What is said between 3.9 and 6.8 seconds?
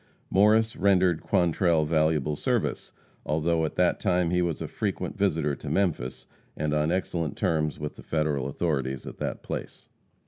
time he was a frequent visitor to Memphis, and